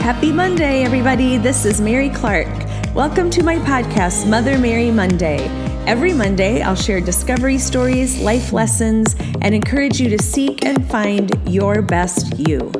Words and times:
Happy 0.00 0.32
Monday, 0.32 0.82
everybody. 0.82 1.36
This 1.36 1.66
is 1.66 1.78
Mary 1.78 2.08
Clark. 2.08 2.48
Welcome 2.94 3.28
to 3.30 3.42
my 3.42 3.56
podcast, 3.56 4.26
Mother 4.26 4.58
Mary 4.58 4.90
Monday. 4.90 5.46
Every 5.86 6.14
Monday, 6.14 6.62
I'll 6.62 6.74
share 6.74 7.02
discovery 7.02 7.58
stories, 7.58 8.18
life 8.18 8.50
lessons, 8.50 9.14
and 9.42 9.54
encourage 9.54 10.00
you 10.00 10.08
to 10.08 10.20
seek 10.20 10.64
and 10.64 10.88
find 10.90 11.30
your 11.46 11.82
best 11.82 12.38
you. 12.38 12.72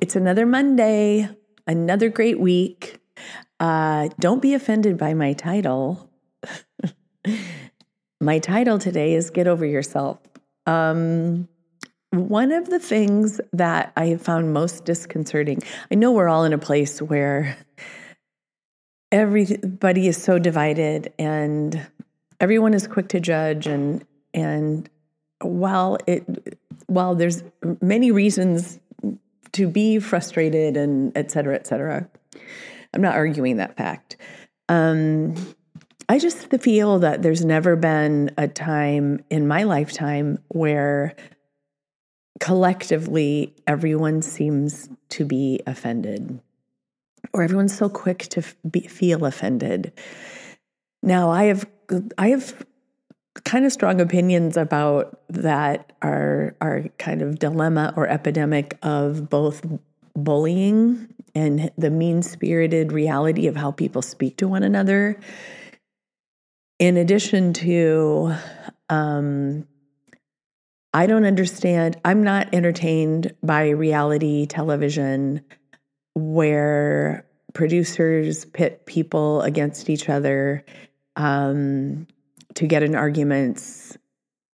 It's 0.00 0.14
another 0.14 0.46
Monday, 0.46 1.28
another 1.66 2.08
great 2.10 2.38
week. 2.38 3.00
Uh, 3.58 4.08
don't 4.20 4.40
be 4.40 4.54
offended 4.54 4.96
by 4.96 5.14
my 5.14 5.32
title. 5.32 6.08
my 8.20 8.38
title 8.38 8.78
today 8.78 9.14
is 9.14 9.30
Get 9.30 9.48
Over 9.48 9.66
Yourself. 9.66 10.20
Um, 10.64 11.48
one 12.14 12.52
of 12.52 12.70
the 12.70 12.78
things 12.78 13.40
that 13.52 13.92
I 13.96 14.06
have 14.06 14.22
found 14.22 14.52
most 14.52 14.84
disconcerting, 14.84 15.62
I 15.90 15.94
know 15.94 16.12
we're 16.12 16.28
all 16.28 16.44
in 16.44 16.52
a 16.52 16.58
place 16.58 17.00
where 17.00 17.56
everybody 19.12 20.08
is 20.08 20.20
so 20.20 20.38
divided 20.38 21.12
and 21.18 21.86
everyone 22.40 22.74
is 22.74 22.86
quick 22.86 23.08
to 23.08 23.20
judge 23.20 23.66
and 23.66 24.04
and 24.32 24.90
while 25.40 25.98
it 26.06 26.58
while 26.86 27.14
there's 27.14 27.42
many 27.80 28.10
reasons 28.10 28.78
to 29.52 29.68
be 29.68 30.00
frustrated 30.00 30.76
and 30.76 31.16
et 31.16 31.30
cetera, 31.30 31.54
et 31.54 31.66
cetera, 31.66 32.08
I'm 32.92 33.00
not 33.00 33.14
arguing 33.14 33.56
that 33.58 33.76
fact. 33.76 34.16
Um, 34.68 35.34
I 36.08 36.18
just 36.18 36.50
feel 36.60 36.98
that 36.98 37.22
there's 37.22 37.44
never 37.44 37.76
been 37.76 38.30
a 38.36 38.48
time 38.48 39.24
in 39.30 39.46
my 39.46 39.62
lifetime 39.62 40.38
where 40.48 41.14
collectively 42.40 43.54
everyone 43.66 44.22
seems 44.22 44.88
to 45.08 45.24
be 45.24 45.60
offended 45.66 46.40
or 47.32 47.42
everyone's 47.42 47.76
so 47.76 47.88
quick 47.88 48.20
to 48.28 48.42
be, 48.70 48.80
feel 48.80 49.24
offended. 49.24 49.92
Now 51.02 51.30
i 51.30 51.44
have 51.44 51.66
i 52.18 52.28
have 52.28 52.64
kind 53.44 53.64
of 53.64 53.72
strong 53.72 54.00
opinions 54.00 54.56
about 54.56 55.20
that 55.28 55.92
our 56.02 56.56
our 56.60 56.84
kind 56.98 57.20
of 57.20 57.38
dilemma 57.38 57.92
or 57.96 58.08
epidemic 58.08 58.78
of 58.82 59.28
both 59.28 59.66
bullying 60.14 61.08
and 61.34 61.70
the 61.76 61.90
mean-spirited 61.90 62.92
reality 62.92 63.48
of 63.48 63.56
how 63.56 63.72
people 63.72 64.02
speak 64.02 64.36
to 64.36 64.46
one 64.46 64.62
another. 64.62 65.18
In 66.78 66.96
addition 66.96 67.52
to 67.54 68.34
um, 68.88 69.66
I 70.94 71.06
don't 71.06 71.24
understand. 71.24 72.00
I'm 72.04 72.22
not 72.22 72.54
entertained 72.54 73.34
by 73.42 73.70
reality 73.70 74.46
television 74.46 75.40
where 76.14 77.26
producers 77.52 78.44
pit 78.44 78.86
people 78.86 79.42
against 79.42 79.90
each 79.90 80.08
other 80.08 80.64
um, 81.16 82.06
to 82.54 82.66
get 82.68 82.84
in 82.84 82.94
arguments, 82.94 83.98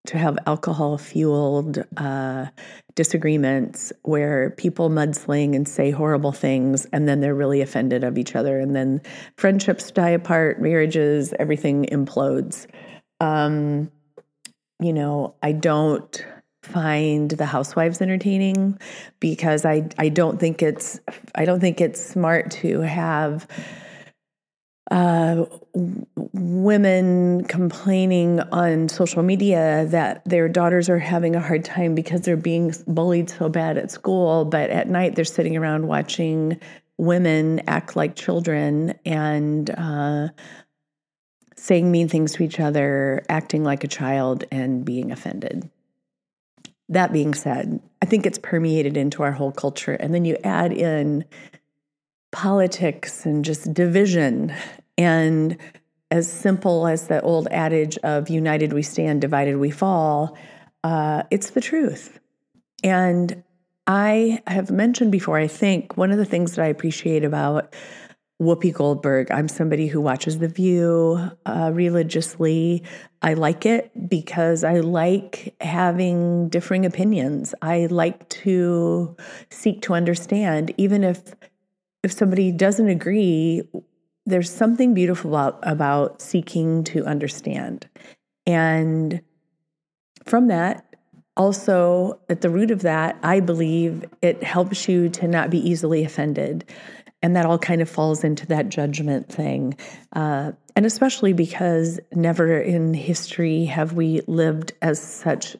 to 0.06 0.16
have 0.16 0.38
alcohol 0.46 0.96
fueled 0.96 1.84
uh, 1.98 2.46
disagreements 2.94 3.92
where 4.02 4.48
people 4.50 4.88
mudsling 4.88 5.54
and 5.54 5.68
say 5.68 5.90
horrible 5.90 6.32
things 6.32 6.86
and 6.86 7.06
then 7.06 7.20
they're 7.20 7.34
really 7.34 7.60
offended 7.60 8.02
of 8.02 8.16
each 8.16 8.34
other. 8.34 8.58
And 8.58 8.74
then 8.74 9.02
friendships 9.36 9.90
die 9.90 10.08
apart, 10.08 10.58
marriages, 10.58 11.34
everything 11.38 11.84
implodes. 11.92 12.66
Um, 13.20 13.90
you 14.80 14.92
know, 14.92 15.34
I 15.42 15.52
don't 15.52 16.24
find 16.62 17.30
the 17.30 17.46
housewives 17.46 18.00
entertaining 18.00 18.78
because 19.18 19.64
I 19.64 19.88
I 19.98 20.08
don't 20.08 20.38
think 20.38 20.62
it's 20.62 21.00
I 21.34 21.44
don't 21.44 21.60
think 21.60 21.80
it's 21.80 22.04
smart 22.04 22.50
to 22.52 22.80
have 22.80 23.46
uh, 24.90 25.44
women 26.32 27.44
complaining 27.44 28.40
on 28.52 28.88
social 28.88 29.22
media 29.22 29.86
that 29.88 30.24
their 30.24 30.48
daughters 30.48 30.88
are 30.88 30.98
having 30.98 31.36
a 31.36 31.40
hard 31.40 31.64
time 31.64 31.94
because 31.94 32.22
they're 32.22 32.36
being 32.36 32.74
bullied 32.88 33.30
so 33.30 33.48
bad 33.48 33.78
at 33.78 33.90
school, 33.90 34.44
but 34.44 34.68
at 34.70 34.88
night 34.88 35.14
they're 35.14 35.24
sitting 35.24 35.56
around 35.56 35.86
watching 35.86 36.58
women 36.98 37.60
act 37.68 37.94
like 37.94 38.16
children 38.16 38.92
and 39.06 39.70
uh, 39.70 40.28
saying 41.56 41.90
mean 41.90 42.08
things 42.08 42.32
to 42.32 42.42
each 42.42 42.60
other, 42.60 43.22
acting 43.28 43.64
like 43.64 43.84
a 43.84 43.88
child, 43.88 44.44
and 44.50 44.84
being 44.84 45.12
offended. 45.12 45.68
That 46.88 47.12
being 47.12 47.34
said, 47.34 47.80
I 48.02 48.06
think 48.06 48.26
it's 48.26 48.38
permeated 48.38 48.96
into 48.96 49.22
our 49.22 49.32
whole 49.32 49.52
culture. 49.52 49.92
And 49.92 50.14
then 50.14 50.24
you 50.24 50.36
add 50.42 50.72
in 50.72 51.24
politics 52.32 53.26
and 53.26 53.44
just 53.44 53.72
division. 53.72 54.52
And 54.98 55.56
as 56.10 56.30
simple 56.30 56.86
as 56.86 57.06
the 57.06 57.20
old 57.22 57.46
adage 57.50 57.96
of 57.98 58.28
united 58.28 58.72
we 58.72 58.82
stand, 58.82 59.20
divided 59.20 59.58
we 59.58 59.70
fall, 59.70 60.36
uh, 60.82 61.22
it's 61.30 61.50
the 61.50 61.60
truth. 61.60 62.18
And 62.82 63.44
I 63.86 64.42
have 64.46 64.70
mentioned 64.70 65.12
before, 65.12 65.38
I 65.38 65.46
think 65.46 65.96
one 65.96 66.10
of 66.10 66.18
the 66.18 66.24
things 66.24 66.54
that 66.54 66.64
I 66.64 66.68
appreciate 66.68 67.24
about 67.24 67.74
Whoopi 68.40 68.72
Goldberg. 68.72 69.30
I'm 69.30 69.48
somebody 69.48 69.86
who 69.86 70.00
watches 70.00 70.38
The 70.38 70.48
View 70.48 71.30
uh, 71.44 71.70
religiously. 71.74 72.82
I 73.20 73.34
like 73.34 73.66
it 73.66 73.90
because 74.08 74.64
I 74.64 74.80
like 74.80 75.54
having 75.60 76.48
differing 76.48 76.86
opinions. 76.86 77.54
I 77.60 77.86
like 77.86 78.26
to 78.30 79.14
seek 79.50 79.82
to 79.82 79.94
understand, 79.94 80.72
even 80.78 81.04
if 81.04 81.34
if 82.02 82.12
somebody 82.12 82.50
doesn't 82.50 82.88
agree. 82.88 83.62
There's 84.26 84.50
something 84.50 84.94
beautiful 84.94 85.34
about, 85.34 85.58
about 85.62 86.22
seeking 86.22 86.84
to 86.84 87.04
understand, 87.04 87.88
and 88.46 89.20
from 90.24 90.48
that, 90.48 90.94
also 91.36 92.20
at 92.28 92.42
the 92.42 92.50
root 92.50 92.70
of 92.70 92.82
that, 92.82 93.18
I 93.22 93.40
believe 93.40 94.04
it 94.22 94.42
helps 94.42 94.88
you 94.88 95.08
to 95.10 95.26
not 95.26 95.50
be 95.50 95.58
easily 95.58 96.04
offended 96.04 96.64
and 97.22 97.36
that 97.36 97.46
all 97.46 97.58
kind 97.58 97.82
of 97.82 97.88
falls 97.88 98.24
into 98.24 98.46
that 98.46 98.68
judgment 98.68 99.28
thing. 99.28 99.76
Uh, 100.12 100.52
and 100.76 100.86
especially 100.86 101.32
because 101.32 102.00
never 102.12 102.60
in 102.60 102.94
history 102.94 103.64
have 103.66 103.92
we 103.92 104.20
lived 104.26 104.72
as 104.82 105.00
such 105.00 105.56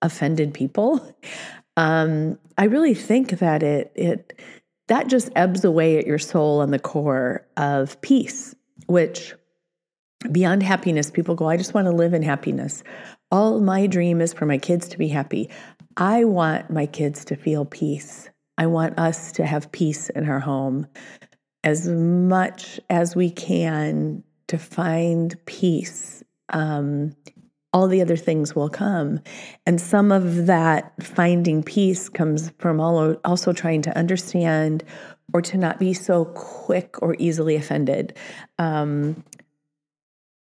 offended 0.00 0.54
people. 0.54 1.16
Um, 1.76 2.38
I 2.58 2.64
really 2.64 2.94
think 2.94 3.38
that 3.38 3.62
it 3.62 3.92
it 3.94 4.38
that 4.88 5.06
just 5.06 5.30
ebbs 5.36 5.64
away 5.64 5.96
at 5.98 6.06
your 6.06 6.18
soul 6.18 6.60
and 6.60 6.72
the 6.72 6.78
core 6.78 7.46
of 7.56 7.98
peace, 8.02 8.54
which 8.86 9.34
beyond 10.30 10.62
happiness, 10.62 11.10
people 11.10 11.34
go, 11.34 11.48
I 11.48 11.56
just 11.56 11.74
want 11.74 11.86
to 11.86 11.92
live 11.92 12.14
in 12.14 12.22
happiness. 12.22 12.82
All 13.30 13.60
my 13.60 13.86
dream 13.86 14.20
is 14.20 14.32
for 14.32 14.46
my 14.46 14.58
kids 14.58 14.88
to 14.88 14.98
be 14.98 15.08
happy. 15.08 15.48
I 15.96 16.24
want 16.24 16.70
my 16.70 16.86
kids 16.86 17.24
to 17.26 17.36
feel 17.36 17.64
peace. 17.64 18.28
I 18.58 18.66
want 18.66 18.98
us 18.98 19.32
to 19.32 19.46
have 19.46 19.72
peace 19.72 20.10
in 20.10 20.28
our 20.28 20.40
home 20.40 20.86
as 21.64 21.88
much 21.88 22.80
as 22.90 23.14
we 23.14 23.30
can 23.30 24.22
to 24.48 24.58
find 24.58 25.34
peace. 25.46 26.22
Um, 26.50 27.16
all 27.72 27.88
the 27.88 28.02
other 28.02 28.16
things 28.16 28.54
will 28.54 28.68
come. 28.68 29.20
And 29.64 29.80
some 29.80 30.12
of 30.12 30.46
that 30.46 30.92
finding 31.02 31.62
peace 31.62 32.08
comes 32.08 32.52
from 32.58 32.80
also 32.80 33.52
trying 33.52 33.82
to 33.82 33.96
understand 33.96 34.84
or 35.32 35.40
to 35.40 35.56
not 35.56 35.78
be 35.78 35.94
so 35.94 36.26
quick 36.26 37.00
or 37.00 37.16
easily 37.18 37.56
offended. 37.56 38.16
Um, 38.58 39.24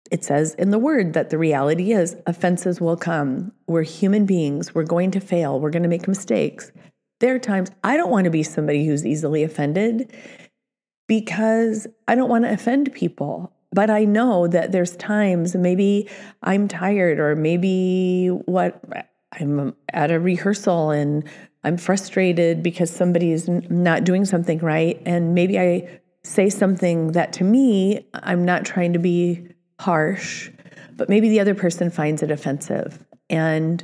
it 0.10 0.24
says 0.24 0.56
in 0.56 0.72
the 0.72 0.80
word 0.80 1.14
that 1.14 1.30
the 1.30 1.38
reality 1.38 1.92
is 1.92 2.16
offenses 2.26 2.82
will 2.82 2.98
come. 2.98 3.52
We're 3.68 3.84
human 3.84 4.26
beings. 4.26 4.74
We're 4.74 4.84
going 4.84 5.12
to 5.12 5.20
fail. 5.20 5.60
We're 5.60 5.70
going 5.70 5.84
to 5.84 5.90
make 5.90 6.08
mistakes. 6.08 6.72
There 7.24 7.34
are 7.34 7.40
times 7.40 7.72
I 7.86 7.96
don't 7.96 8.12
want 8.12 8.26
to 8.26 8.30
be 8.30 8.44
somebody 8.44 8.86
who's 8.86 9.06
easily 9.06 9.44
offended 9.44 10.14
because 11.08 11.88
I 12.06 12.16
don't 12.16 12.28
want 12.28 12.44
to 12.44 12.52
offend 12.52 12.94
people. 12.94 13.54
But 13.72 13.90
I 13.90 14.04
know 14.04 14.46
that 14.50 14.74
there's 14.74 14.98
times 14.98 15.56
maybe 15.56 16.10
I'm 16.42 16.68
tired 16.68 17.20
or 17.20 17.34
maybe 17.38 18.28
what 18.28 18.84
I'm 19.40 19.74
at 19.94 20.12
a 20.12 20.20
rehearsal 20.20 20.92
and 20.92 21.24
I'm 21.64 21.78
frustrated 21.78 22.62
because 22.62 22.92
somebody 22.92 23.32
is 23.32 23.48
not 23.48 24.04
doing 24.04 24.26
something 24.26 24.60
right. 24.60 25.02
And 25.06 25.34
maybe 25.34 25.58
I 25.58 26.02
say 26.26 26.50
something 26.50 27.14
that 27.14 27.32
to 27.34 27.46
me, 27.46 28.06
I'm 28.16 28.44
not 28.44 28.66
trying 28.66 28.92
to 28.92 29.00
be 29.00 29.48
harsh, 29.80 30.52
but 30.92 31.08
maybe 31.08 31.30
the 31.30 31.40
other 31.40 31.56
person 31.56 31.90
finds 31.90 32.22
it 32.22 32.32
offensive. 32.32 33.06
And 33.30 33.82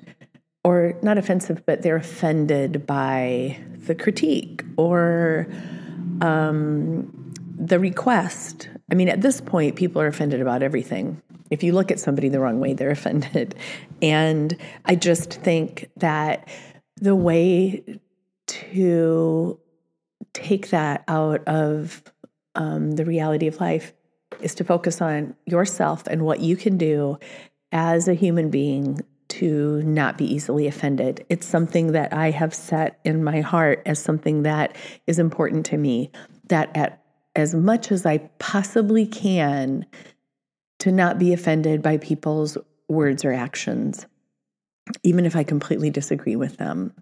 or 0.64 0.98
not 1.02 1.18
offensive, 1.18 1.66
but 1.66 1.82
they're 1.82 1.96
offended 1.96 2.86
by 2.86 3.60
the 3.86 3.96
critique 3.96 4.64
or 4.78 5.48
um, 6.22 7.34
the 7.58 7.80
request. 7.80 8.70
I 8.92 8.96
mean, 8.96 9.10
at 9.10 9.22
this 9.22 9.42
point, 9.42 9.76
people 9.76 10.02
are 10.02 10.08
offended 10.08 10.42
about 10.42 10.62
everything. 10.64 11.22
If 11.50 11.64
you 11.64 11.74
look 11.74 11.92
at 11.92 12.00
somebody 12.00 12.30
the 12.30 12.40
wrong 12.40 12.60
way, 12.60 12.74
they're 12.74 12.90
offended. 13.00 13.56
And 14.02 14.58
I 14.86 14.96
just 14.96 15.34
think 15.34 15.90
that 15.98 16.48
the 16.98 17.16
way 17.16 18.00
to 18.48 19.60
take 20.34 20.70
that 20.70 21.04
out 21.08 21.48
of 21.48 22.04
um, 22.56 22.92
the 22.92 23.06
reality 23.06 23.48
of 23.48 23.60
life 23.62 23.94
is 24.42 24.56
to 24.56 24.64
focus 24.64 25.02
on 25.02 25.36
yourself 25.46 26.06
and 26.08 26.24
what 26.24 26.40
you 26.40 26.56
can 26.56 26.78
do 26.78 27.18
as 27.72 28.08
a 28.08 28.14
human 28.14 28.50
being 28.50 29.02
to 29.30 29.82
not 29.84 30.18
be 30.18 30.26
easily 30.26 30.68
offended. 30.68 31.26
It's 31.30 31.46
something 31.46 31.94
that 31.94 32.14
I 32.14 32.32
have 32.32 32.54
set 32.54 33.00
in 33.04 33.24
my 33.24 33.42
heart 33.42 33.82
as 33.86 34.00
something 34.00 34.44
that 34.44 34.76
is 35.08 35.20
important 35.20 35.66
to 35.68 35.78
me, 35.78 36.12
that 36.48 36.76
at 36.76 37.04
as 37.36 37.54
much 37.54 37.92
as 37.92 38.06
I 38.06 38.18
possibly 38.40 39.06
can 39.06 39.86
to 40.80 40.92
not 40.92 41.20
be 41.20 41.32
offended 41.32 41.82
by 41.82 41.98
people's 41.98 42.58
words 42.88 43.24
or 43.24 43.32
actions, 43.32 44.08
even 45.04 45.26
if 45.26 45.36
I 45.36 45.44
completely 45.44 45.90
disagree 45.90 46.36
with 46.36 46.58
them. 46.58 46.94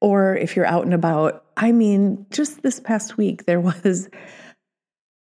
Or 0.00 0.36
if 0.36 0.54
you're 0.54 0.66
out 0.66 0.84
and 0.84 0.92
about, 0.92 1.46
I 1.56 1.72
mean, 1.72 2.26
just 2.30 2.62
this 2.62 2.78
past 2.78 3.16
week, 3.16 3.46
there 3.46 3.60
was 3.60 4.10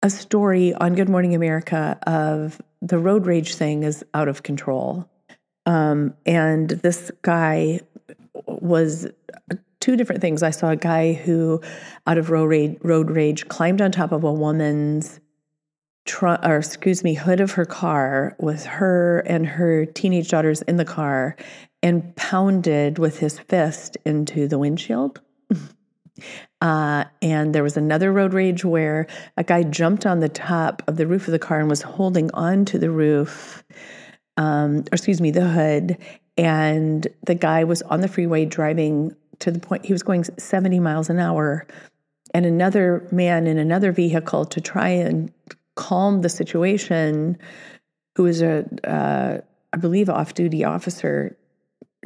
a 0.03 0.11
story 0.11 0.73
on 0.75 0.95
Good 0.95 1.09
Morning 1.09 1.35
America 1.35 1.99
of 2.07 2.63
the 2.81 2.99
road 2.99 3.27
rage 3.27 3.55
thing 3.57 3.83
is 3.83 4.05
out 4.15 4.29
of 4.29 4.45
control. 4.45 5.09
Um, 5.67 6.15
and 6.27 6.71
this 6.71 7.11
guy 7.23 7.81
was 8.47 9.07
two 9.81 9.97
different 9.97 10.21
things. 10.21 10.43
I 10.43 10.51
saw 10.51 10.71
a 10.71 10.77
guy 10.77 11.13
who, 11.13 11.61
out 12.07 12.19
of 12.19 12.31
road 12.31 12.47
rage, 12.47 12.79
road 12.83 13.11
rage 13.11 13.49
climbed 13.49 13.81
on 13.81 13.93
top 13.93 14.13
of 14.13 14.25
a 14.25 14.33
woman's 14.33 15.21
trunk, 16.07 16.41
or 16.45 16.59
excuse 16.59 17.03
me, 17.05 17.15
hood 17.15 17.41
of 17.41 17.53
her 17.53 17.65
car 17.65 18.37
with 18.39 18.65
her 18.65 19.21
and 19.21 19.47
her 19.47 19.87
teenage 19.87 20.29
daughters 20.29 20.63
in 20.63 20.77
the 20.77 20.85
car 20.85 21.37
and 21.83 22.15
pounded 22.17 22.99
with 22.99 23.19
his 23.19 23.39
fist 23.39 23.97
into 24.05 24.49
the 24.49 24.59
windshield. 24.59 25.21
Uh, 26.61 27.05
and 27.23 27.55
there 27.55 27.63
was 27.63 27.79
another 27.79 28.13
road 28.13 28.35
rage 28.35 28.63
where 28.63 29.07
a 29.39 29.45
guy 29.45 29.63
jumped 29.63 30.05
on 30.05 30.21
the 30.21 30.29
top 30.29 30.83
of 30.87 30.99
the 30.99 31.07
roof 31.07 31.27
of 31.27 31.33
the 31.33 31.39
car 31.39 31.61
and 31.61 31.71
was 31.71 31.81
holding 31.81 32.31
on 32.35 32.67
to 32.67 32.79
the 32.79 32.91
roof, 32.91 33.65
um, 34.37 34.79
or 34.79 34.95
excuse 34.95 35.21
me, 35.21 35.31
the 35.31 35.49
hood. 35.49 35.99
And 36.37 37.07
the 37.27 37.35
guy 37.35 37.65
was 37.65 37.83
on 37.83 38.01
the 38.01 38.09
freeway 38.09 38.45
driving 38.47 39.15
to 39.41 39.51
the 39.51 39.59
point 39.59 39.85
he 39.85 39.93
was 39.93 40.03
going 40.03 40.25
70 40.25 40.81
miles 40.81 41.11
an 41.11 41.19
hour. 41.19 41.67
And 42.33 42.47
another 42.47 43.07
man 43.11 43.47
in 43.47 43.59
another 43.59 43.93
vehicle 43.93 44.45
to 44.47 44.61
try 44.61 44.89
and 44.89 45.33
calm 45.75 46.23
the 46.23 46.29
situation, 46.29 47.39
who 48.17 48.25
was 48.25 48.43
a, 48.43 48.65
uh, 48.89 49.41
I 49.73 49.77
believe, 49.77 50.09
off 50.09 50.35
duty 50.35 50.63
officer, 50.65 51.37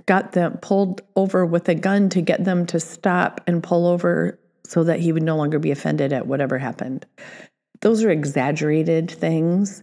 got 0.07 0.33
them 0.33 0.59
pulled 0.59 1.03
over 1.17 1.45
with 1.47 1.69
a 1.69 1.75
gun 1.75 2.09
to 2.11 2.21
get 2.21 2.45
them 2.45 2.67
to 2.67 2.81
stop 2.81 3.41
and 3.47 3.63
pull 3.63 3.87
over 3.87 4.39
so 4.67 4.85
that 4.85 5.01
he 5.01 5.13
would 5.13 5.23
no 5.23 5.37
longer 5.37 5.59
be 5.59 5.71
offended 5.71 6.13
at 6.13 6.27
whatever 6.27 6.59
happened. 6.59 7.07
Those 7.81 8.03
are 8.03 8.11
exaggerated 8.11 9.11
things, 9.11 9.83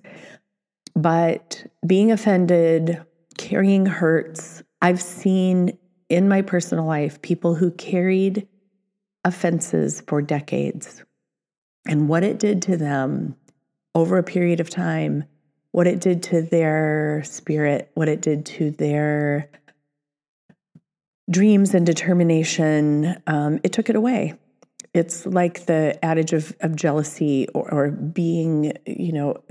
but 0.96 1.66
being 1.86 2.12
offended, 2.12 3.04
carrying 3.38 3.86
hurts, 3.86 4.64
I've 4.82 5.02
seen 5.02 5.78
in 6.10 6.28
my 6.28 6.42
personal 6.42 6.86
life 6.86 7.22
people 7.22 7.56
who 7.56 7.72
carried 7.72 8.48
offenses 9.24 10.02
for 10.08 10.22
decades 10.22 11.04
and 11.88 12.10
what 12.10 12.24
it 12.24 12.40
did 12.40 12.62
to 12.64 12.78
them 12.78 13.36
over 13.96 14.18
a 14.18 14.24
period 14.24 14.60
of 14.60 14.70
time, 14.70 15.24
what 15.72 15.88
it 15.88 16.00
did 16.00 16.24
to 16.24 16.42
their 16.42 17.24
spirit, 17.24 17.92
what 17.94 18.10
it 18.10 18.22
did 18.22 18.46
to 18.46 18.72
their 18.72 19.50
dreams 21.30 21.74
and 21.74 21.86
determination, 21.86 23.22
um, 23.28 23.60
it 23.64 23.72
took 23.72 23.90
it 23.90 23.96
away. 23.96 24.34
It's 24.94 25.26
like 25.26 25.66
the 25.68 25.98
adage 26.04 26.34
of, 26.34 26.54
of 26.60 26.76
jealousy 26.76 27.48
or, 27.54 27.74
or 27.74 27.92
being, 27.92 28.74
you 28.86 29.14
know, 29.14 29.42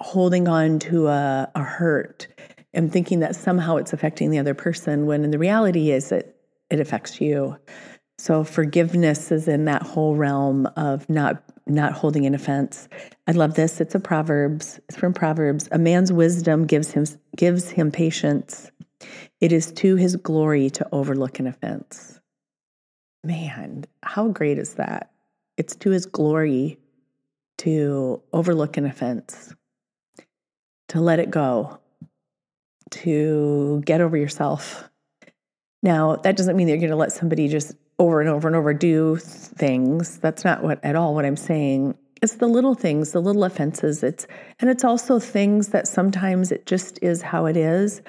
holding 0.00 0.48
on 0.48 0.78
to 0.80 1.08
a, 1.08 1.50
a 1.54 1.62
hurt 1.62 2.26
and 2.74 2.92
thinking 2.92 3.20
that 3.20 3.36
somehow 3.36 3.76
it's 3.76 3.92
affecting 3.92 4.30
the 4.30 4.38
other 4.38 4.54
person 4.54 5.06
when 5.06 5.24
in 5.24 5.30
the 5.30 5.38
reality 5.38 5.90
is 5.90 6.10
that 6.10 6.36
it 6.70 6.80
affects 6.80 7.20
you. 7.20 7.56
So 8.18 8.44
forgiveness 8.44 9.30
is 9.30 9.48
in 9.48 9.64
that 9.66 9.82
whole 9.82 10.16
realm 10.16 10.66
of 10.76 11.08
not 11.08 11.42
not 11.66 11.92
holding 11.92 12.24
an 12.24 12.34
offense. 12.34 12.88
I 13.26 13.32
love 13.32 13.54
this. 13.54 13.80
It's 13.80 13.94
a 13.94 14.00
Proverbs. 14.00 14.80
It's 14.88 14.96
from 14.96 15.12
Proverbs. 15.12 15.68
A 15.70 15.78
man's 15.78 16.12
wisdom 16.12 16.66
gives 16.66 16.90
him 16.90 17.04
gives 17.36 17.70
him 17.70 17.90
patience. 17.90 18.70
It 19.40 19.52
is 19.52 19.70
to 19.72 19.96
his 19.96 20.16
glory 20.16 20.70
to 20.70 20.88
overlook 20.92 21.38
an 21.38 21.46
offense. 21.46 22.18
Man, 23.22 23.84
how 24.02 24.28
great 24.28 24.58
is 24.58 24.74
that? 24.74 25.10
It's 25.56 25.76
to 25.76 25.90
his 25.90 26.06
glory 26.06 26.78
to 27.58 28.22
overlook 28.32 28.76
an 28.76 28.86
offense, 28.86 29.54
to 30.88 31.00
let 31.00 31.18
it 31.18 31.30
go, 31.30 31.78
to 32.90 33.82
get 33.84 34.00
over 34.00 34.16
yourself. 34.16 34.88
Now, 35.82 36.16
that 36.16 36.36
doesn't 36.36 36.56
mean 36.56 36.66
that 36.66 36.72
you're 36.72 36.80
going 36.80 36.90
to 36.90 36.96
let 36.96 37.12
somebody 37.12 37.48
just 37.48 37.74
over 37.98 38.20
and 38.20 38.28
over 38.28 38.48
and 38.48 38.56
over 38.56 38.72
do 38.74 39.16
things. 39.16 40.18
That's 40.18 40.44
not 40.44 40.62
what 40.62 40.84
at 40.84 40.96
all 40.96 41.14
what 41.14 41.24
I'm 41.24 41.36
saying. 41.36 41.96
It's 42.20 42.36
the 42.36 42.48
little 42.48 42.74
things, 42.74 43.12
the 43.12 43.20
little 43.20 43.44
offenses. 43.44 44.02
It's 44.02 44.26
and 44.58 44.70
it's 44.70 44.84
also 44.84 45.20
things 45.20 45.68
that 45.68 45.86
sometimes 45.86 46.50
it 46.50 46.66
just 46.66 46.98
is 47.02 47.22
how 47.22 47.46
it 47.46 47.56
is 47.56 48.02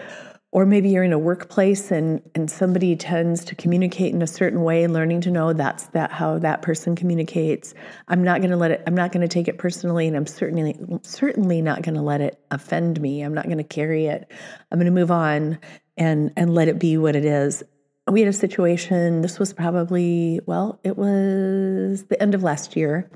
or 0.51 0.65
maybe 0.65 0.89
you're 0.89 1.03
in 1.03 1.13
a 1.13 1.19
workplace 1.19 1.91
and 1.91 2.21
and 2.33 2.49
somebody 2.49 2.95
tends 2.95 3.45
to 3.45 3.55
communicate 3.55 4.13
in 4.13 4.21
a 4.21 4.27
certain 4.27 4.63
way 4.63 4.87
learning 4.87 5.21
to 5.21 5.31
know 5.31 5.53
that's 5.53 5.87
that 5.87 6.11
how 6.11 6.39
that 6.39 6.61
person 6.61 6.95
communicates. 6.95 7.73
I'm 8.07 8.23
not 8.23 8.41
going 8.41 8.51
to 8.51 8.57
let 8.57 8.71
it 8.71 8.83
i'm 8.87 8.95
not 8.95 9.11
going 9.11 9.21
to 9.21 9.27
take 9.27 9.47
it 9.47 9.57
personally 9.57 10.07
and 10.07 10.17
i'm 10.17 10.25
certainly 10.25 10.75
certainly 11.03 11.61
not 11.61 11.81
going 11.81 11.95
to 11.95 12.01
let 12.01 12.21
it 12.21 12.39
offend 12.51 12.99
me. 13.01 13.21
I'm 13.21 13.33
not 13.33 13.45
going 13.45 13.57
to 13.57 13.63
carry 13.63 14.07
it. 14.07 14.29
I'm 14.71 14.79
going 14.79 14.85
to 14.85 14.91
move 14.91 15.11
on 15.11 15.59
and 15.97 16.31
and 16.35 16.53
let 16.53 16.67
it 16.67 16.79
be 16.79 16.97
what 16.97 17.15
it 17.15 17.25
is. 17.25 17.63
We 18.09 18.21
had 18.21 18.29
a 18.29 18.33
situation 18.33 19.21
this 19.21 19.37
was 19.37 19.53
probably 19.53 20.39
well 20.45 20.79
it 20.83 20.97
was 20.97 22.05
the 22.05 22.21
end 22.21 22.33
of 22.33 22.43
last 22.43 22.75
year. 22.75 23.09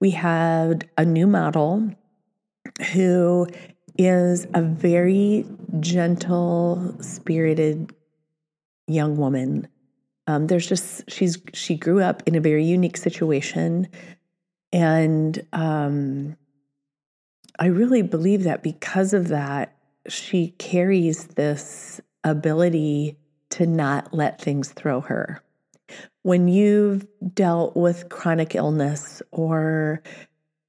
We 0.00 0.10
had 0.10 0.88
a 0.96 1.04
new 1.04 1.26
model 1.26 1.90
who 2.92 3.46
is 3.98 4.46
a 4.54 4.62
very 4.62 5.46
gentle 5.80 6.96
spirited 7.00 7.94
young 8.86 9.16
woman. 9.16 9.68
Um, 10.26 10.46
there's 10.46 10.68
just 10.68 11.10
she's 11.10 11.38
she 11.52 11.76
grew 11.76 12.00
up 12.00 12.22
in 12.26 12.34
a 12.34 12.40
very 12.40 12.64
unique 12.64 12.96
situation, 12.96 13.88
and 14.72 15.44
um, 15.52 16.36
I 17.58 17.66
really 17.66 18.02
believe 18.02 18.44
that 18.44 18.62
because 18.62 19.12
of 19.12 19.28
that, 19.28 19.76
she 20.08 20.48
carries 20.58 21.26
this 21.28 22.00
ability 22.24 23.16
to 23.50 23.66
not 23.66 24.14
let 24.14 24.40
things 24.40 24.70
throw 24.70 25.00
her. 25.00 25.42
When 26.22 26.48
you've 26.48 27.06
dealt 27.34 27.76
with 27.76 28.08
chronic 28.08 28.54
illness 28.54 29.20
or 29.30 30.02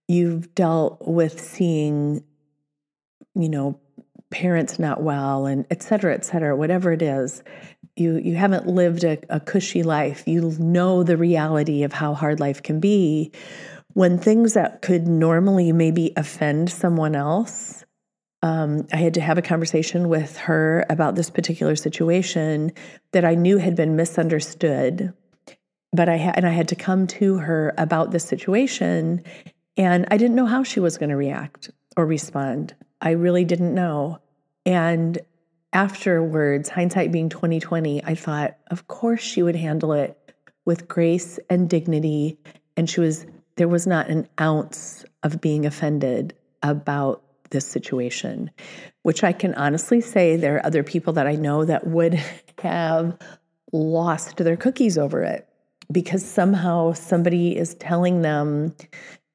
you've 0.08 0.54
dealt 0.56 1.08
with 1.08 1.40
seeing 1.40 2.24
you 3.36 3.50
know, 3.50 3.80
parents 4.30 4.80
not 4.80 5.04
well 5.04 5.46
and 5.46 5.66
et 5.70 5.84
cetera, 5.84 6.14
et 6.14 6.26
cetera, 6.26 6.56
whatever 6.56 6.92
it 6.92 7.02
is, 7.02 7.44
you 7.96 8.18
you 8.18 8.36
haven't 8.36 8.68
lived 8.68 9.04
a, 9.04 9.20
a 9.30 9.40
cushy 9.40 9.84
life. 9.84 10.28
You 10.28 10.56
know 10.60 11.04
the 11.04 11.18
reality 11.18 11.84
of 11.84 11.94
how 11.94 12.14
hard 12.14 12.40
life 12.40 12.64
can 12.64 12.80
be. 12.80 13.32
When 13.94 14.18
things 14.18 14.54
that 14.54 14.82
could 14.82 15.08
normally 15.08 15.72
maybe 15.72 16.14
offend 16.18 16.72
someone 16.72 17.16
else, 17.16 17.86
um, 18.42 18.88
I 18.92 18.98
had 18.98 19.14
to 19.14 19.22
have 19.22 19.38
a 19.38 19.44
conversation 19.44 20.10
with 20.10 20.36
her 20.38 20.84
about 20.90 21.16
this 21.16 21.30
particular 21.30 21.76
situation 21.76 22.72
that 23.12 23.24
I 23.24 23.36
knew 23.36 23.58
had 23.58 23.76
been 23.76 23.96
misunderstood. 23.96 25.14
But 25.96 26.10
I 26.10 26.16
and 26.16 26.48
I 26.48 26.52
had 26.52 26.70
to 26.70 26.76
come 26.76 27.06
to 27.08 27.38
her 27.38 27.76
about 27.78 28.10
this 28.10 28.26
situation, 28.26 29.24
and 29.78 30.08
I 30.10 30.18
didn't 30.18 30.36
know 30.36 30.48
how 30.48 30.64
she 30.64 30.80
was 30.80 30.98
going 30.98 31.12
to 31.12 31.16
react 31.16 31.70
or 31.96 32.08
respond. 32.08 32.74
I 33.04 33.12
really 33.12 33.44
didn't 33.44 33.76
know. 33.76 34.20
And 34.66 35.20
afterwards, 35.74 36.70
hindsight 36.70 37.12
being 37.12 37.28
2020, 37.28 38.04
I 38.04 38.16
thought, 38.16 38.58
of 38.68 38.88
course 38.88 39.22
she 39.22 39.44
would 39.44 39.58
handle 39.58 39.92
it 39.92 40.18
with 40.66 40.88
grace 40.88 41.38
and 41.50 41.70
dignity. 41.70 42.40
And 42.78 42.90
she 42.90 43.02
was, 43.02 43.26
there 43.58 43.68
was 43.68 43.86
not 43.86 44.08
an 44.08 44.30
ounce 44.40 45.04
of 45.22 45.42
being 45.42 45.66
offended 45.66 46.34
about 46.64 47.22
this 47.50 47.68
situation, 47.68 48.50
which 49.02 49.22
I 49.22 49.34
can 49.34 49.54
honestly 49.56 50.00
say 50.00 50.38
there 50.38 50.56
are 50.56 50.66
other 50.66 50.82
people 50.82 51.12
that 51.14 51.28
I 51.28 51.36
know 51.36 51.66
that 51.66 51.86
would 51.86 52.14
have 52.60 53.18
lost 53.74 54.38
their 54.38 54.56
cookies 54.56 54.98
over 54.98 55.22
it 55.24 55.48
because 55.92 56.26
somehow 56.26 56.94
somebody 56.94 57.58
is 57.58 57.76
telling 57.76 58.22
them 58.22 58.74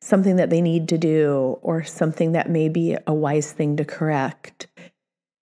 something 0.01 0.37
that 0.37 0.51
they 0.51 0.61
need 0.61 0.89
to 0.89 0.99
do 0.99 1.59
or 1.63 1.83
something 1.83 2.33
that 2.33 2.51
may 2.51 2.69
be 2.69 2.97
a 3.07 3.15
wise 3.15 3.53
thing 3.53 3.77
to 3.77 3.85
correct. 3.85 4.69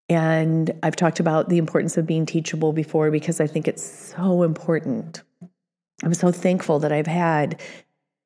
And 0.08 0.72
I've 0.82 0.96
talked 0.96 1.20
about 1.20 1.48
the 1.48 1.58
importance 1.58 1.96
of 1.96 2.06
being 2.06 2.26
teachable 2.26 2.72
before 2.72 3.10
because 3.10 3.40
I 3.40 3.46
think 3.46 3.66
it's 3.68 3.82
so 3.82 4.42
important. 4.42 5.22
I'm 6.02 6.14
so 6.14 6.30
thankful 6.30 6.78
that 6.80 6.92
I've 6.92 7.06
had 7.06 7.60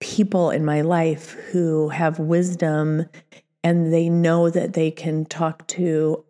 people 0.00 0.50
in 0.50 0.64
my 0.64 0.80
life 0.82 1.30
who 1.30 1.88
have 1.88 2.18
wisdom 2.18 3.06
and 3.62 3.92
they 3.92 4.08
know 4.08 4.50
that 4.50 4.72
they 4.72 4.90
can 4.90 5.24
talk 5.24 5.66
to 5.68 6.24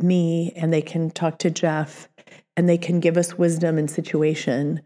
me 0.00 0.52
and 0.56 0.72
they 0.72 0.82
can 0.82 1.10
talk 1.10 1.38
to 1.38 1.50
Jeff 1.50 2.08
and 2.56 2.68
they 2.68 2.78
can 2.78 3.00
give 3.00 3.16
us 3.16 3.38
wisdom 3.38 3.78
in 3.78 3.88
situation. 3.88 4.80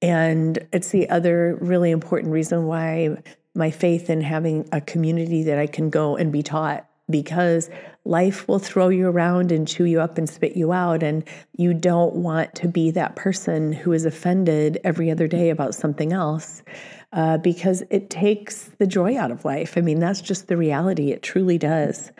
And 0.00 0.66
it's 0.72 0.88
the 0.88 1.08
other 1.10 1.56
really 1.60 1.90
important 1.90 2.32
reason 2.32 2.66
why 2.66 3.16
my 3.54 3.70
faith 3.70 4.08
in 4.08 4.20
having 4.20 4.68
a 4.72 4.80
community 4.80 5.42
that 5.44 5.58
I 5.58 5.66
can 5.66 5.90
go 5.90 6.16
and 6.16 6.32
be 6.32 6.42
taught 6.42 6.86
because 7.10 7.68
life 8.04 8.48
will 8.48 8.58
throw 8.58 8.88
you 8.88 9.08
around 9.08 9.52
and 9.52 9.68
chew 9.68 9.84
you 9.84 10.00
up 10.00 10.18
and 10.18 10.28
spit 10.28 10.56
you 10.56 10.72
out. 10.72 11.02
And 11.02 11.24
you 11.56 11.74
don't 11.74 12.14
want 12.14 12.54
to 12.56 12.68
be 12.68 12.90
that 12.92 13.16
person 13.16 13.72
who 13.72 13.92
is 13.92 14.04
offended 14.04 14.78
every 14.84 15.10
other 15.10 15.28
day 15.28 15.50
about 15.50 15.74
something 15.74 16.12
else 16.12 16.62
uh, 17.12 17.38
because 17.38 17.82
it 17.90 18.08
takes 18.08 18.70
the 18.78 18.86
joy 18.86 19.16
out 19.16 19.30
of 19.30 19.44
life. 19.44 19.76
I 19.76 19.82
mean, 19.82 19.98
that's 19.98 20.20
just 20.20 20.48
the 20.48 20.56
reality. 20.56 21.12
It 21.12 21.22
truly 21.22 21.58
does. 21.58 22.10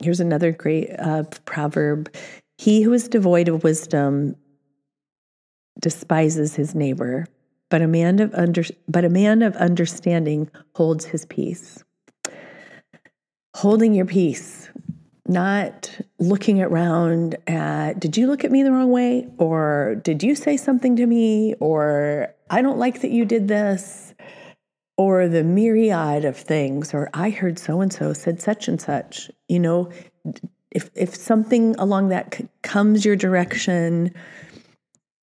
Here's 0.00 0.20
another 0.20 0.52
great 0.52 0.90
uh, 0.98 1.24
proverb 1.44 2.14
He 2.58 2.82
who 2.82 2.92
is 2.92 3.08
devoid 3.08 3.48
of 3.48 3.64
wisdom 3.64 4.36
despises 5.80 6.54
his 6.54 6.74
neighbor, 6.74 7.26
but 7.72 7.80
a 7.80 7.88
man 7.88 8.18
of 8.20 8.34
under, 8.34 8.62
but 8.86 9.02
a 9.02 9.08
man 9.08 9.40
of 9.40 9.56
understanding 9.56 10.50
holds 10.74 11.06
his 11.06 11.24
peace. 11.24 11.82
Holding 13.54 13.94
your 13.94 14.04
peace, 14.04 14.68
not 15.26 15.98
looking 16.18 16.60
around 16.60 17.34
at 17.46 17.98
did 17.98 18.18
you 18.18 18.26
look 18.26 18.44
at 18.44 18.50
me 18.50 18.62
the 18.62 18.70
wrong 18.70 18.90
way 18.90 19.26
or 19.38 19.98
did 20.04 20.22
you 20.22 20.34
say 20.34 20.58
something 20.58 20.96
to 20.96 21.06
me 21.06 21.54
or 21.60 22.28
I 22.50 22.60
don't 22.60 22.76
like 22.76 23.00
that 23.00 23.10
you 23.10 23.24
did 23.24 23.48
this 23.48 24.12
or 24.98 25.26
the 25.26 25.42
myriad 25.42 26.26
of 26.26 26.36
things 26.36 26.92
or 26.92 27.08
I 27.14 27.30
heard 27.30 27.58
so 27.58 27.80
and 27.80 27.90
so 27.90 28.12
said 28.12 28.42
such 28.42 28.68
and 28.68 28.82
such. 28.82 29.30
You 29.48 29.60
know, 29.60 29.88
if 30.70 30.90
if 30.94 31.16
something 31.16 31.74
along 31.78 32.08
that 32.08 32.38
comes 32.60 33.06
your 33.06 33.16
direction, 33.16 34.12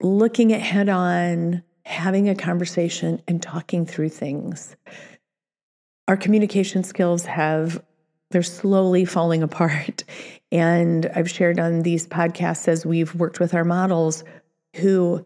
looking 0.02 0.52
at 0.52 0.62
head 0.62 0.90
on, 0.90 1.62
having 1.90 2.30
a 2.30 2.36
conversation, 2.36 3.20
and 3.28 3.42
talking 3.42 3.84
through 3.84 4.10
things. 4.10 4.76
Our 6.08 6.16
communication 6.16 6.84
skills 6.84 7.26
have, 7.26 7.84
they're 8.30 8.44
slowly 8.44 9.06
falling 9.06 9.42
apart. 9.50 10.04
And 10.52 11.08
I've 11.16 11.30
shared 11.30 11.60
on 11.60 11.82
these 11.82 12.06
podcasts 12.08 12.68
as 12.68 12.86
we've 12.86 13.14
worked 13.16 13.40
with 13.40 13.56
our 13.56 13.66
models 13.66 14.24
who 14.76 15.26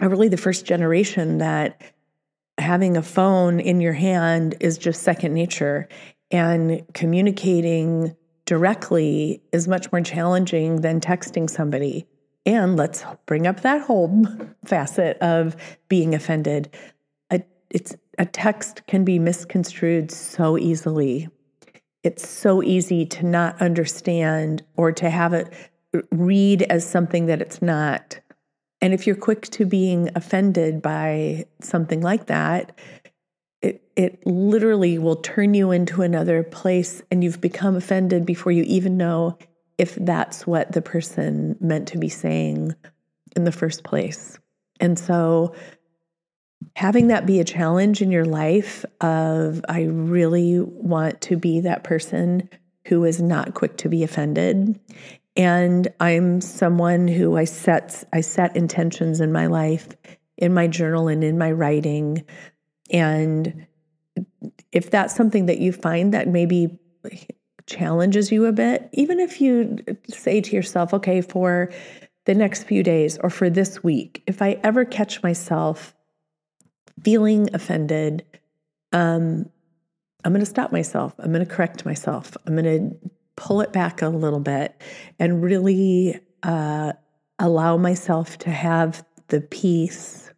are 0.00 0.08
really 0.08 0.28
the 0.28 0.36
first 0.36 0.64
generation 0.64 1.38
that 1.38 1.82
having 2.58 2.96
a 2.96 3.02
phone 3.02 3.58
in 3.58 3.80
your 3.80 3.92
hand 3.92 4.54
is 4.60 4.78
just 4.78 5.02
second 5.02 5.34
nature. 5.34 5.88
And 6.30 6.82
communicating 6.94 8.14
directly 8.44 9.42
is 9.52 9.66
much 9.66 9.90
more 9.90 10.00
challenging 10.00 10.80
than 10.80 11.00
texting 11.00 11.50
somebody. 11.50 12.06
And 12.48 12.78
let's 12.78 13.04
bring 13.26 13.46
up 13.46 13.60
that 13.60 13.82
whole 13.82 14.24
facet 14.64 15.18
of 15.18 15.54
being 15.90 16.14
offended. 16.14 16.74
A, 17.30 17.42
it's, 17.68 17.94
a 18.16 18.24
text 18.24 18.86
can 18.86 19.04
be 19.04 19.18
misconstrued 19.18 20.10
so 20.10 20.56
easily. 20.56 21.28
It's 22.02 22.26
so 22.26 22.62
easy 22.62 23.04
to 23.04 23.26
not 23.26 23.60
understand 23.60 24.62
or 24.78 24.92
to 24.92 25.10
have 25.10 25.34
it 25.34 25.52
uh, 25.94 26.00
read 26.10 26.62
as 26.62 26.88
something 26.88 27.26
that 27.26 27.42
it's 27.42 27.60
not. 27.60 28.18
And 28.80 28.94
if 28.94 29.06
you're 29.06 29.14
quick 29.14 29.42
to 29.48 29.66
being 29.66 30.08
offended 30.14 30.80
by 30.80 31.44
something 31.60 32.00
like 32.00 32.28
that, 32.28 32.72
it, 33.60 33.82
it 33.94 34.26
literally 34.26 34.96
will 34.96 35.16
turn 35.16 35.52
you 35.52 35.70
into 35.70 36.00
another 36.00 36.44
place 36.44 37.02
and 37.10 37.22
you've 37.22 37.42
become 37.42 37.76
offended 37.76 38.24
before 38.24 38.52
you 38.52 38.62
even 38.62 38.96
know 38.96 39.36
if 39.78 39.94
that's 39.94 40.46
what 40.46 40.72
the 40.72 40.82
person 40.82 41.56
meant 41.60 41.88
to 41.88 41.98
be 41.98 42.08
saying 42.08 42.74
in 43.36 43.44
the 43.44 43.52
first 43.52 43.84
place. 43.84 44.38
And 44.80 44.98
so 44.98 45.54
having 46.74 47.08
that 47.08 47.26
be 47.26 47.40
a 47.40 47.44
challenge 47.44 48.02
in 48.02 48.10
your 48.10 48.24
life 48.24 48.84
of 49.00 49.64
I 49.68 49.82
really 49.82 50.60
want 50.60 51.20
to 51.22 51.36
be 51.36 51.60
that 51.60 51.84
person 51.84 52.48
who 52.86 53.04
is 53.04 53.22
not 53.22 53.54
quick 53.54 53.76
to 53.78 53.88
be 53.88 54.02
offended 54.02 54.78
and 55.36 55.88
I'm 56.00 56.40
someone 56.40 57.06
who 57.06 57.36
I 57.36 57.44
set 57.44 58.02
I 58.12 58.22
set 58.22 58.56
intentions 58.56 59.20
in 59.20 59.32
my 59.32 59.46
life 59.46 59.88
in 60.36 60.54
my 60.54 60.66
journal 60.66 61.08
and 61.08 61.22
in 61.22 61.38
my 61.38 61.52
writing 61.52 62.24
and 62.90 63.66
if 64.72 64.90
that's 64.90 65.14
something 65.14 65.46
that 65.46 65.58
you 65.58 65.72
find 65.72 66.12
that 66.14 66.28
maybe 66.28 66.78
challenges 67.68 68.32
you 68.32 68.46
a 68.46 68.52
bit, 68.52 68.88
even 68.92 69.20
if 69.20 69.40
you 69.40 69.76
say 70.08 70.40
to 70.40 70.56
yourself, 70.56 70.92
okay, 70.92 71.20
for 71.20 71.70
the 72.24 72.34
next 72.34 72.64
few 72.64 72.82
days 72.82 73.18
or 73.22 73.30
for 73.30 73.48
this 73.48 73.82
week, 73.84 74.22
if 74.26 74.42
I 74.42 74.58
ever 74.64 74.84
catch 74.84 75.22
myself 75.22 75.94
feeling 77.04 77.48
offended, 77.54 78.24
um, 78.92 79.48
I'm 80.24 80.32
going 80.32 80.40
to 80.40 80.46
stop 80.46 80.72
myself. 80.72 81.14
I'm 81.18 81.32
going 81.32 81.46
to 81.46 81.50
correct 81.54 81.84
myself. 81.84 82.36
I'm 82.46 82.56
going 82.56 82.64
to 82.90 83.10
pull 83.36 83.60
it 83.60 83.72
back 83.72 84.02
a 84.02 84.08
little 84.08 84.40
bit 84.40 84.80
and 85.18 85.42
really 85.42 86.18
uh, 86.42 86.92
allow 87.38 87.76
myself 87.76 88.36
to 88.38 88.50
have 88.50 89.04
the 89.28 89.40
peace 89.40 90.32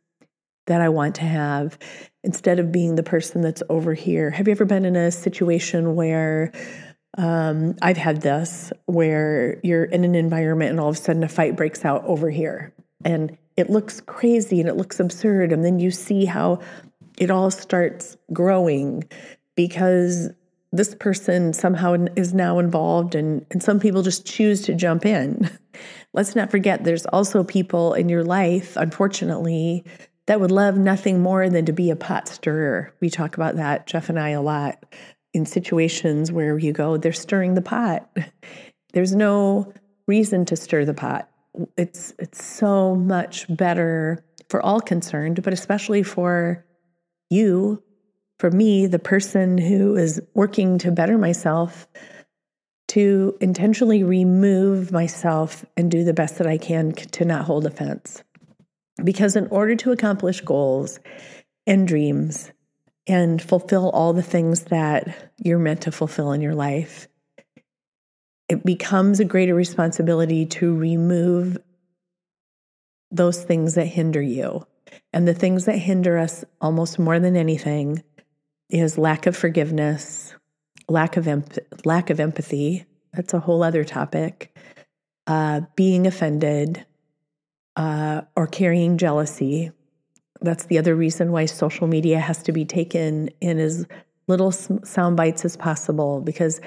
that 0.66 0.80
I 0.80 0.88
want 0.90 1.14
to 1.16 1.22
have 1.22 1.78
instead 2.22 2.58
of 2.58 2.70
being 2.70 2.96
the 2.96 3.02
person 3.02 3.40
that's 3.40 3.62
over 3.70 3.94
here. 3.94 4.30
Have 4.30 4.46
you 4.46 4.52
ever 4.52 4.66
been 4.66 4.84
in 4.84 4.96
a 4.96 5.10
situation 5.10 5.94
where 5.94 6.52
um, 7.18 7.76
I've 7.82 7.96
had 7.96 8.22
this 8.22 8.72
where 8.86 9.58
you're 9.62 9.84
in 9.84 10.04
an 10.04 10.14
environment 10.14 10.70
and 10.70 10.80
all 10.80 10.88
of 10.88 10.96
a 10.96 10.98
sudden 10.98 11.24
a 11.24 11.28
fight 11.28 11.56
breaks 11.56 11.84
out 11.84 12.04
over 12.04 12.30
here 12.30 12.72
and 13.04 13.36
it 13.56 13.68
looks 13.68 14.00
crazy 14.00 14.60
and 14.60 14.68
it 14.68 14.76
looks 14.76 15.00
absurd. 15.00 15.52
And 15.52 15.64
then 15.64 15.78
you 15.80 15.90
see 15.90 16.24
how 16.24 16.60
it 17.18 17.30
all 17.30 17.50
starts 17.50 18.16
growing 18.32 19.04
because 19.56 20.30
this 20.72 20.94
person 20.94 21.52
somehow 21.52 21.96
is 22.16 22.32
now 22.32 22.58
involved 22.60 23.14
and, 23.14 23.44
and 23.50 23.62
some 23.62 23.80
people 23.80 24.02
just 24.02 24.24
choose 24.24 24.62
to 24.62 24.74
jump 24.74 25.04
in. 25.04 25.50
Let's 26.12 26.36
not 26.36 26.50
forget 26.50 26.84
there's 26.84 27.06
also 27.06 27.42
people 27.42 27.94
in 27.94 28.08
your 28.08 28.24
life, 28.24 28.76
unfortunately, 28.76 29.84
that 30.26 30.40
would 30.40 30.50
love 30.50 30.76
nothing 30.76 31.20
more 31.20 31.48
than 31.48 31.66
to 31.66 31.72
be 31.72 31.90
a 31.90 31.96
pot 31.96 32.28
stirrer. 32.28 32.92
We 33.00 33.10
talk 33.10 33.34
about 33.34 33.56
that, 33.56 33.86
Jeff 33.86 34.08
and 34.08 34.18
I, 34.18 34.30
a 34.30 34.42
lot 34.42 34.84
in 35.32 35.46
situations 35.46 36.32
where 36.32 36.58
you 36.58 36.72
go, 36.72 36.96
they're 36.96 37.12
stirring 37.12 37.54
the 37.54 37.62
pot. 37.62 38.08
There's 38.92 39.14
no 39.14 39.72
reason 40.06 40.44
to 40.46 40.56
stir 40.56 40.84
the 40.84 40.94
pot. 40.94 41.30
It's 41.76 42.12
it's 42.18 42.44
so 42.44 42.94
much 42.94 43.46
better 43.54 44.24
for 44.48 44.60
all 44.60 44.80
concerned, 44.80 45.42
but 45.42 45.52
especially 45.52 46.02
for 46.02 46.64
you, 47.28 47.82
for 48.38 48.50
me, 48.50 48.86
the 48.86 48.98
person 48.98 49.58
who 49.58 49.96
is 49.96 50.20
working 50.34 50.78
to 50.78 50.90
better 50.90 51.18
myself, 51.18 51.86
to 52.88 53.36
intentionally 53.40 54.02
remove 54.02 54.90
myself 54.90 55.64
and 55.76 55.90
do 55.90 56.02
the 56.02 56.12
best 56.12 56.38
that 56.38 56.46
I 56.46 56.58
can 56.58 56.92
to 56.92 57.24
not 57.24 57.44
hold 57.44 57.66
offense. 57.66 58.24
Because 59.04 59.36
in 59.36 59.46
order 59.48 59.76
to 59.76 59.92
accomplish 59.92 60.40
goals 60.40 60.98
and 61.66 61.86
dreams, 61.86 62.50
and 63.06 63.40
fulfill 63.40 63.90
all 63.90 64.12
the 64.12 64.22
things 64.22 64.64
that 64.64 65.32
you're 65.38 65.58
meant 65.58 65.82
to 65.82 65.92
fulfill 65.92 66.32
in 66.32 66.40
your 66.40 66.54
life. 66.54 67.08
It 68.48 68.64
becomes 68.64 69.20
a 69.20 69.24
greater 69.24 69.54
responsibility 69.54 70.46
to 70.46 70.74
remove 70.74 71.56
those 73.10 73.42
things 73.42 73.74
that 73.74 73.86
hinder 73.86 74.20
you. 74.22 74.66
And 75.12 75.26
the 75.26 75.34
things 75.34 75.64
that 75.64 75.78
hinder 75.78 76.18
us 76.18 76.44
almost 76.60 76.98
more 76.98 77.18
than 77.18 77.36
anything 77.36 78.02
is 78.68 78.98
lack 78.98 79.26
of 79.26 79.36
forgiveness, 79.36 80.34
lack 80.88 81.16
of 81.16 81.28
lack 81.84 82.10
of 82.10 82.20
empathy. 82.20 82.86
That's 83.12 83.34
a 83.34 83.40
whole 83.40 83.62
other 83.62 83.84
topic. 83.84 84.56
Uh, 85.26 85.62
being 85.76 86.06
offended, 86.06 86.84
uh, 87.76 88.22
or 88.36 88.46
carrying 88.46 88.98
jealousy, 88.98 89.72
that's 90.42 90.64
the 90.66 90.78
other 90.78 90.94
reason 90.94 91.32
why 91.32 91.46
social 91.46 91.86
media 91.86 92.18
has 92.18 92.42
to 92.42 92.52
be 92.52 92.64
taken 92.64 93.28
in 93.40 93.58
as 93.58 93.86
little 94.26 94.52
sound 94.52 95.16
bites 95.16 95.44
as 95.44 95.56
possible 95.56 96.20
because 96.20 96.60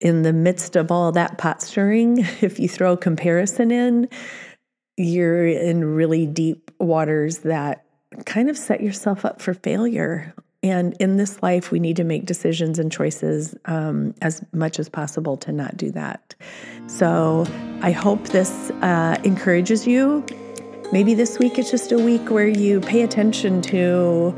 in 0.00 0.22
the 0.22 0.32
midst 0.32 0.76
of 0.76 0.90
all 0.90 1.12
that 1.12 1.38
pot 1.38 1.60
stirring 1.62 2.18
if 2.40 2.58
you 2.58 2.68
throw 2.68 2.96
comparison 2.96 3.70
in 3.70 4.08
you're 4.96 5.46
in 5.46 5.84
really 5.84 6.26
deep 6.26 6.70
waters 6.78 7.38
that 7.38 7.84
kind 8.26 8.50
of 8.50 8.56
set 8.56 8.80
yourself 8.80 9.24
up 9.24 9.40
for 9.40 9.54
failure 9.54 10.34
And 10.62 10.94
in 11.00 11.16
this 11.16 11.42
life, 11.42 11.70
we 11.70 11.80
need 11.80 11.96
to 11.96 12.04
make 12.04 12.26
decisions 12.26 12.78
and 12.78 12.92
choices 12.92 13.54
um, 13.64 14.14
as 14.20 14.44
much 14.52 14.78
as 14.78 14.88
possible 14.88 15.36
to 15.38 15.52
not 15.52 15.76
do 15.76 15.90
that. 15.92 16.34
So 16.86 17.46
I 17.80 17.92
hope 17.92 18.28
this 18.28 18.70
uh, 18.82 19.16
encourages 19.24 19.86
you. 19.86 20.24
Maybe 20.92 21.14
this 21.14 21.38
week 21.38 21.58
it's 21.58 21.70
just 21.70 21.92
a 21.92 21.98
week 21.98 22.30
where 22.30 22.48
you 22.48 22.80
pay 22.80 23.02
attention 23.02 23.62
to 23.62 24.34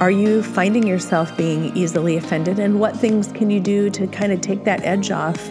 are 0.00 0.10
you 0.10 0.42
finding 0.42 0.86
yourself 0.86 1.36
being 1.36 1.76
easily 1.76 2.16
offended? 2.16 2.58
And 2.58 2.78
what 2.78 2.96
things 2.96 3.32
can 3.32 3.50
you 3.50 3.58
do 3.58 3.90
to 3.90 4.06
kind 4.06 4.32
of 4.32 4.40
take 4.40 4.64
that 4.64 4.84
edge 4.84 5.10
off? 5.10 5.50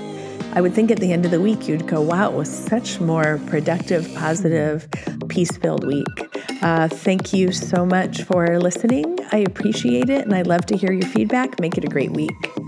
I 0.54 0.62
would 0.62 0.74
think 0.74 0.90
at 0.90 1.00
the 1.00 1.12
end 1.12 1.26
of 1.26 1.32
the 1.32 1.42
week, 1.42 1.68
you'd 1.68 1.86
go, 1.86 2.02
wow, 2.02 2.30
it 2.32 2.36
was 2.36 2.50
such 2.50 3.00
more 3.02 3.40
productive, 3.48 4.10
positive, 4.16 4.88
peace 5.28 5.56
filled 5.58 5.86
week. 5.86 6.08
Uh, 6.62 6.88
thank 6.88 7.34
you 7.34 7.52
so 7.52 7.86
much 7.86 8.24
for 8.24 8.58
listening. 8.58 9.20
I 9.32 9.40
appreciate 9.40 10.10
it, 10.10 10.26
and 10.26 10.34
I'd 10.34 10.48
love 10.48 10.66
to 10.68 10.78
hear 10.78 10.92
your 10.92 11.10
feedback. 11.10 11.60
Make 11.60 11.78
it 11.78 11.84
a 11.84 11.90
great 11.90 12.12
week. 12.12 12.67